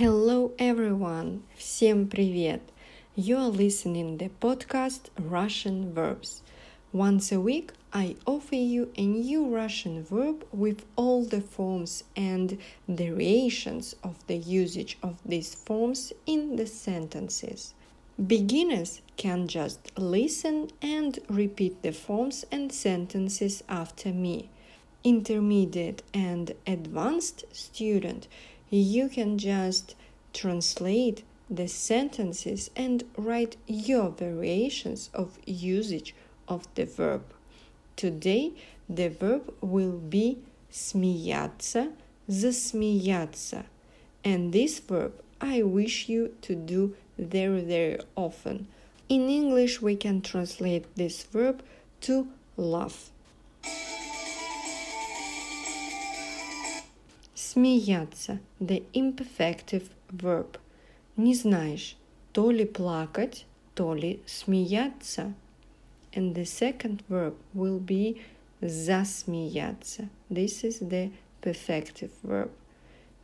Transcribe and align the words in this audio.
Hello 0.00 0.52
everyone! 0.58 1.42
Всем 1.56 2.08
привет! 2.08 2.60
You 3.14 3.36
are 3.36 3.48
listening 3.48 4.18
the 4.18 4.30
podcast 4.40 5.10
Russian 5.18 5.92
Verbs. 5.92 6.42
Once 6.92 7.30
a 7.30 7.40
week, 7.40 7.72
I 7.92 8.16
offer 8.26 8.56
you 8.56 8.92
a 8.96 9.06
new 9.06 9.46
Russian 9.46 10.02
verb 10.02 10.44
with 10.52 10.84
all 10.96 11.24
the 11.24 11.40
forms 11.40 12.04
and 12.16 12.58
variations 12.88 13.94
of 14.02 14.26
the 14.26 14.36
usage 14.36 14.98
of 15.02 15.16
these 15.24 15.54
forms 15.54 16.12
in 16.26 16.56
the 16.56 16.66
sentences. 16.66 17.74
Beginners 18.18 19.02
can 19.16 19.46
just 19.46 19.92
listen 19.98 20.70
and 20.80 21.18
repeat 21.28 21.82
the 21.82 21.92
forms 21.92 22.44
and 22.50 22.72
sentences 22.72 23.62
after 23.68 24.10
me. 24.10 24.48
Intermediate 25.04 26.02
and 26.14 26.52
advanced 26.66 27.44
student, 27.52 28.26
you 28.70 29.08
can 29.08 29.38
just 29.38 29.94
translate 30.32 31.22
the 31.48 31.68
sentences 31.68 32.70
and 32.74 33.04
write 33.16 33.56
your 33.66 34.10
variations 34.10 35.10
of 35.14 35.38
usage 35.46 36.14
of 36.48 36.66
the 36.74 36.84
verb. 36.84 37.22
Today 37.96 38.52
the 38.88 39.08
verb 39.08 39.52
will 39.60 39.98
be 39.98 40.38
смеяться, 40.72 41.92
засмеяться. 42.28 43.64
And 44.24 44.52
this 44.52 44.80
verb 44.80 45.12
I 45.40 45.62
wish 45.62 46.08
you 46.08 46.34
to 46.42 46.54
do 46.54 46.96
very, 47.18 47.60
very 47.60 47.98
often. 48.16 48.68
In 49.08 49.28
English, 49.28 49.80
we 49.80 49.96
can 49.96 50.20
translate 50.20 50.84
this 50.96 51.22
verb 51.22 51.62
to 52.02 52.28
laugh. 52.56 53.10
Смеяться – 57.50 58.60
the 58.60 58.82
imperfective 58.92 59.90
verb. 60.10 60.58
Не 61.16 61.34
знаешь, 61.34 61.96
то 62.32 62.50
ли 62.50 62.64
плакать, 62.64 63.46
то 63.74 63.94
ли 63.94 64.20
смеяться. 64.26 65.34
And 66.12 66.34
the 66.34 66.44
second 66.44 67.02
verb 67.08 67.34
will 67.54 67.78
be 67.78 68.20
засмеяться. 68.60 70.08
This 70.30 70.64
is 70.64 70.80
the 70.80 71.10
perfective 71.42 72.10
verb. 72.22 72.50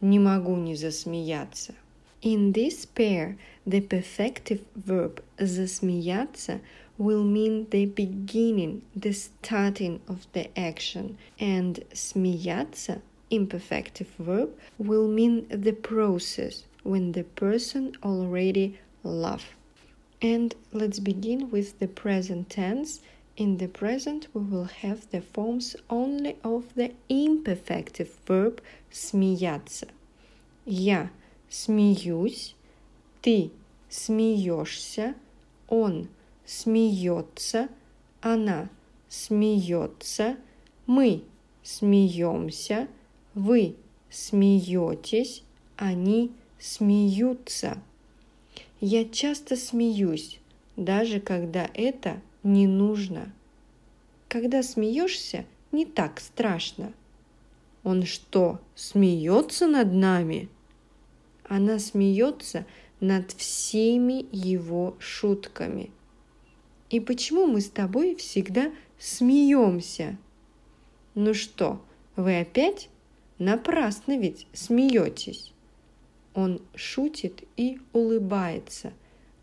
Не 0.01 0.19
могу 0.19 0.57
не 0.57 0.75
засмеяться. 0.75 1.75
In 2.23 2.53
this 2.53 2.87
pair, 2.87 3.37
the 3.67 3.81
perfective 3.81 4.61
verb 4.77 5.23
засмеяться 5.39 6.61
will 6.99 7.25
mean 7.25 7.67
the 7.71 7.87
beginning, 7.87 8.83
the 8.95 9.13
starting 9.13 10.01
of 10.07 10.27
the 10.33 10.49
action, 10.57 11.17
and 11.41 11.85
смеяться, 11.93 13.01
imperfective 13.31 14.09
verb, 14.19 14.51
will 14.79 15.09
mean 15.09 15.47
the 15.49 15.73
process 15.73 16.65
when 16.83 17.13
the 17.13 17.25
person 17.25 17.97
already 18.03 18.79
laugh. 19.03 19.55
And 20.21 20.55
let's 20.73 21.01
begin 21.01 21.51
with 21.51 21.79
the 21.79 21.89
present 21.89 22.51
tense. 22.51 23.01
In 23.37 23.57
the 23.57 23.69
present, 23.69 24.29
we 24.35 24.43
will 24.43 24.65
have 24.83 25.11
the 25.11 25.23
forms 25.23 25.75
only 25.89 26.37
of 26.45 26.75
the 26.75 26.93
imperfective 27.09 28.11
verb 28.27 28.61
смеяться. 28.91 29.89
Я 30.67 31.11
смеюсь, 31.49 32.55
ты 33.23 33.51
смеешься, 33.89 35.15
он 35.69 36.09
смеется, 36.45 37.69
она 38.21 38.69
смеется, 39.09 40.37
мы 40.87 41.25
смеемся, 41.63 42.89
вы 43.38 43.76
смеетесь, 44.10 45.44
они 45.76 46.32
смеются. 46.58 47.78
Я 48.82 49.06
часто 49.06 49.56
смеюсь, 49.56 50.40
даже 50.76 51.20
когда 51.20 51.70
это 51.76 52.20
не 52.42 52.66
нужно. 52.66 53.32
Когда 54.28 54.64
смеешься, 54.64 55.46
не 55.72 55.86
так 55.86 56.20
страшно. 56.20 56.94
Он 57.84 58.06
что, 58.06 58.60
смеется 58.74 59.68
над 59.68 59.94
нами? 59.94 60.50
Она 61.44 61.78
смеется 61.78 62.66
над 63.00 63.32
всеми 63.34 64.26
его 64.32 64.96
шутками. 64.98 65.92
И 66.90 67.00
почему 67.00 67.46
мы 67.46 67.62
с 67.62 67.70
тобой 67.70 68.16
всегда 68.16 68.72
смеемся? 68.98 70.18
Ну 71.14 71.36
что, 71.36 71.80
вы 72.16 72.40
опять? 72.40 72.90
Напрасно 73.40 74.18
ведь 74.18 74.48
смеетесь. 74.54 75.52
Он 76.34 76.62
шутит 76.76 77.44
и 77.56 77.80
улыбается, 77.94 78.94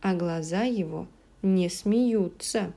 а 0.00 0.15
глаза 0.15 0.65
его 0.65 1.06
не 1.43 1.69
смеются. 1.69 2.72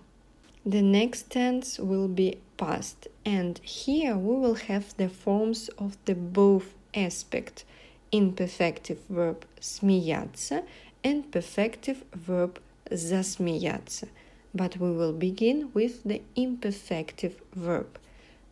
The 0.65 0.81
next 0.81 1.29
tense 1.29 1.79
will 1.79 2.07
be 2.07 2.39
past, 2.57 3.07
and 3.23 3.59
here 3.63 4.17
we 4.17 4.35
will 4.35 4.57
have 4.67 4.85
the 4.97 5.09
forms 5.09 5.69
of 5.77 5.97
the 6.05 6.15
both 6.15 6.65
aspect– 6.93 7.65
imperfective 8.11 8.99
verb 9.09 9.45
смеяться 9.59 10.63
and 11.03 11.29
perfective 11.31 11.97
verb 12.13 12.59
засмеяться. 12.89 14.07
But 14.53 14.77
we 14.77 14.91
will 14.91 15.13
begin 15.13 15.71
with 15.73 16.03
the 16.03 16.21
imperfective 16.35 17.33
verb 17.53 17.87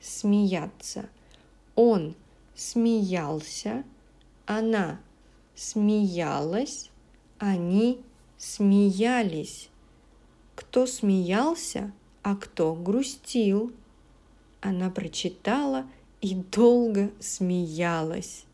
смеяться. 0.02 1.10
Он 1.76 2.16
смеялся, 2.56 3.84
она 4.46 5.00
смеялась, 5.56 6.90
они 7.38 8.02
смеялись. 8.38 9.70
Кто 10.56 10.88
смеялся, 10.88 11.92
а 12.24 12.36
кто 12.36 12.74
грустил. 12.74 13.72
Она 14.62 14.90
прочитала 14.90 15.86
и 16.22 16.34
долго 16.34 17.12
смеялась. 17.20 18.46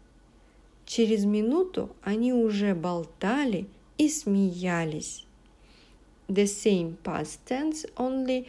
Через 0.85 1.23
минуту 1.23 1.95
они 2.01 2.33
уже 2.33 2.75
болтали 2.75 3.67
и 3.97 4.09
смеялись. 4.09 5.25
The 6.27 6.45
same 6.45 6.97
past 7.03 7.39
tense, 7.45 7.89
only 7.95 8.47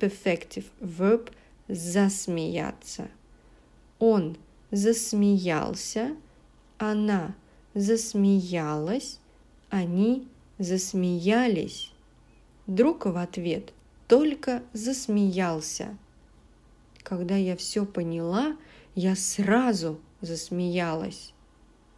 perfective 0.00 0.64
verb 0.80 1.30
засмеяться. 1.68 3.08
Он 3.98 4.36
засмеялся, 4.74 6.16
она 6.78 7.36
засмеялась, 7.74 9.20
они 9.70 10.26
засмеялись. 10.58 11.92
Друг 12.66 13.06
в 13.06 13.16
ответ 13.16 13.72
только 14.08 14.62
засмеялся. 14.72 15.96
Когда 17.04 17.36
я 17.36 17.56
все 17.56 17.86
поняла, 17.86 18.56
я 18.96 19.14
сразу 19.14 20.00
засмеялась. 20.20 21.32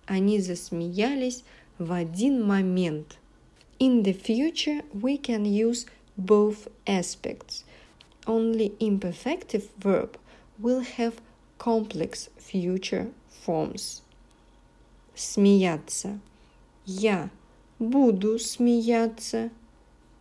Они 0.04 0.38
засмеялись 0.40 1.44
в 1.78 1.92
один 1.92 2.44
момент. 2.44 3.18
In 3.78 4.02
the 4.02 4.12
future 4.12 4.84
we 4.92 5.18
can 5.18 5.44
use 5.44 5.86
both 6.18 6.70
aspects. 6.86 7.64
Only 8.26 8.76
imperfective 8.80 9.68
verb 9.78 10.18
will 10.58 10.84
have 10.98 11.14
complex 11.58 12.30
future 12.38 13.12
forms. 13.46 14.02
Смеяться. 15.14 16.18
Я 16.84 17.30
буду 17.78 18.38
смеяться. 18.38 19.50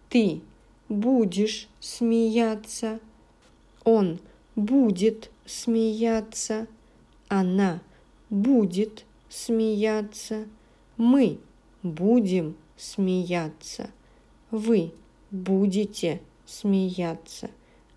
Ты 0.10 0.42
будешь 0.90 1.68
смеяться. 1.80 3.00
Он 3.84 4.20
будет 4.56 5.30
смеяться. 5.46 6.68
Она 7.28 7.82
будет 8.30 9.06
смеяться. 9.30 10.48
Мы 10.98 11.40
будем 11.84 12.56
смеяться. 12.78 13.90
Вы 14.52 14.94
будете 15.32 16.22
смеяться. 16.46 17.50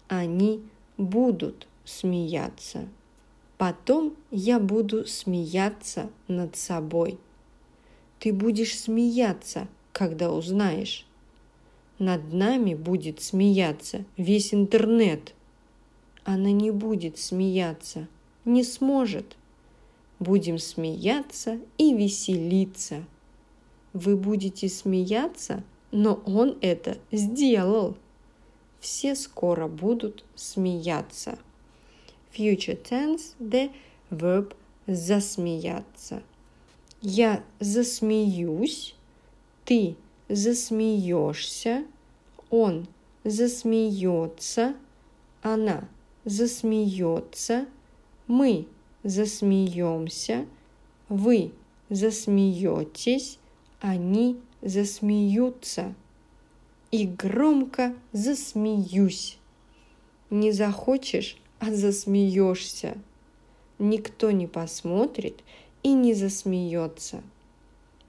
Они 0.08 0.62
будут 0.96 1.66
смеяться. 1.84 2.88
Потом 3.58 4.14
я 4.30 4.58
буду 4.58 5.06
смеяться 5.06 6.08
над 6.28 6.56
собой. 6.56 7.18
Ты 8.18 8.32
будешь 8.32 8.78
смеяться, 8.78 9.68
когда 9.92 10.32
узнаешь. 10.32 11.06
Над 11.98 12.32
нами 12.32 12.74
будет 12.74 13.20
смеяться 13.20 14.04
весь 14.16 14.54
интернет. 14.54 15.34
Она 16.24 16.52
не 16.52 16.70
будет 16.70 17.18
смеяться, 17.18 18.08
не 18.44 18.62
сможет 18.64 19.36
будем 20.18 20.58
смеяться 20.58 21.60
и 21.76 21.94
веселиться. 21.94 23.04
Вы 23.92 24.16
будете 24.16 24.68
смеяться, 24.68 25.62
но 25.90 26.14
он 26.26 26.58
это 26.60 26.98
сделал. 27.10 27.96
Все 28.80 29.14
скоро 29.14 29.66
будут 29.66 30.24
смеяться. 30.34 31.38
Future 32.32 32.80
tense– 32.82 33.34
the 33.40 33.70
verb 34.10 34.54
засмеяться. 34.86 36.22
Я 37.00 37.44
засмеюсь, 37.60 38.94
ты 39.64 39.96
засмеешься, 40.28 41.84
он 42.50 42.88
засмеется, 43.24 44.74
она 45.42 45.88
засмеется, 46.24 47.66
мы 48.26 48.66
засмеемся, 49.04 50.46
вы 51.08 51.52
засмеетесь, 51.88 53.38
они 53.80 54.40
засмеются. 54.62 55.94
И 56.90 57.06
громко 57.06 57.94
засмеюсь. 58.12 59.38
Не 60.30 60.52
захочешь, 60.52 61.36
а 61.58 61.72
засмеешься. 61.72 62.96
Никто 63.78 64.30
не 64.30 64.46
посмотрит 64.46 65.42
и 65.82 65.92
не 65.92 66.14
засмеется. 66.14 67.22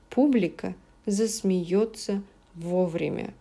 Публика 0.10 0.76
засмеется 1.06 2.24
вовремя. 2.56 3.34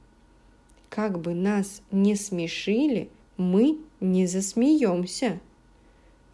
Как 0.89 1.19
бы 1.19 1.35
нас 1.35 1.83
не 1.91 2.17
смешили, 2.17 3.09
мы 3.37 3.79
не 4.01 4.27
засмеемся. 4.27 5.41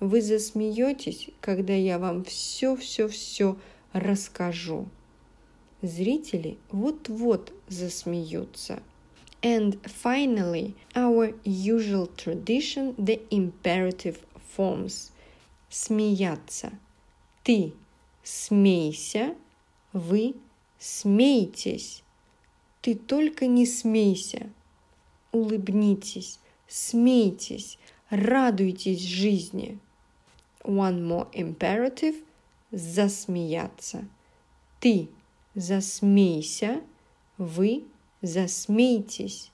Вы 0.01 0.21
засмеетесь, 0.23 1.31
когда 1.41 1.75
я 1.75 1.99
вам 1.99 2.25
все-все-все 2.25 3.57
расскажу. 3.93 4.87
Зрители 5.83 6.59
вот-вот 6.71 7.53
засмеются. 7.69 8.83
And 9.45 9.79
finally, 9.85 10.75
our 10.97 11.35
usual 11.45 12.07
tradition, 12.07 12.95
the 12.99 13.21
imperative 13.31 14.25
forms. 14.57 15.13
Смеяться. 15.69 16.73
Ты 17.43 17.75
смейся, 18.23 19.37
вы 19.93 20.35
смейтесь. 20.79 22.03
Ты 22.81 22.95
только 22.95 23.47
не 23.47 23.67
смейся. 23.67 24.51
Улыбнитесь, 25.31 26.39
смейтесь, 26.67 27.79
радуйтесь 28.09 29.03
жизни. 29.03 29.79
One 30.63 31.07
more 31.07 31.31
imperative– 31.33 32.17
засмеяться. 32.71 34.09
Ты 34.81 35.09
засмейся, 35.55 36.81
вы 37.37 37.85
засмейтесь. 38.25 39.53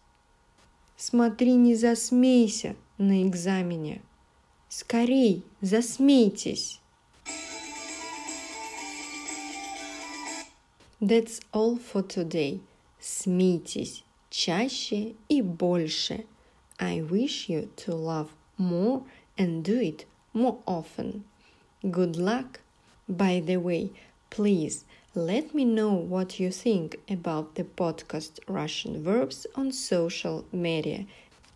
Смотри, 0.96 1.54
не 1.54 1.74
засмейся 1.74 2.76
на 2.98 3.26
экзамене. 3.26 4.02
Скорей, 4.68 5.44
засмейтесь. 5.60 6.80
That's 11.00 11.40
all 11.52 11.80
for 11.80 12.06
today. 12.06 12.60
Смейтесь 13.00 14.04
чаще 14.28 15.14
и 15.28 15.42
больше. 15.42 16.26
I 16.78 17.00
wish 17.00 17.48
you 17.48 17.68
to 17.84 17.94
love 17.94 18.28
more 18.58 19.02
and 19.36 19.64
do 19.64 19.80
it 19.80 20.06
more 20.32 20.58
often. 20.66 21.24
Good 21.82 22.16
luck. 22.16 22.60
By 23.08 23.40
the 23.40 23.56
way, 23.56 23.90
please 24.29 24.85
let 25.13 25.55
me 25.55 25.63
know 25.63 25.93
what 25.93 26.39
you 26.39 26.51
think 26.51 26.97
about 27.09 27.55
the 27.55 27.63
podcast 27.63 28.39
Russian 28.47 29.01
verbs 29.01 29.47
on 29.55 29.71
social 29.71 30.45
media. 30.51 31.05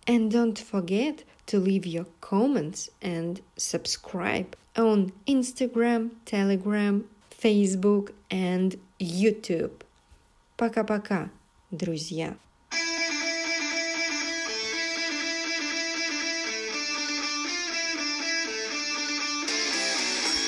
And 0.07 0.31
don't 0.31 0.57
forget 0.57 1.24
to 1.48 1.60
leave 1.60 1.86
your 1.86 2.06
comments 2.22 2.90
and 3.01 3.42
subscribe 3.57 4.56
on 4.78 5.12
Instagram, 5.28 6.12
Telegram, 6.25 7.06
Facebook 7.31 8.12
and 8.31 8.80
YouTube. 9.00 9.81
Пока-пока, 10.57 11.30
друзья! 11.72 12.36